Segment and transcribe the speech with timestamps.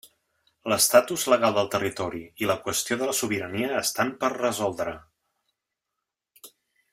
[0.71, 4.95] L'estatus legal del territori i la qüestió de la sobirania estan per resoldre.